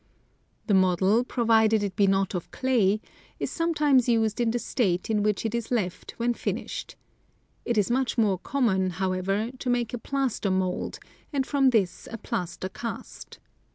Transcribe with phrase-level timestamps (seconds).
[0.65, 3.01] The model, provided it be not of clay,
[3.39, 6.95] is sometimes used in the state in which it is left when finished.
[7.65, 10.97] It is much more common, however, to make a plaster mould,
[11.31, 13.37] and from this a plaster cast.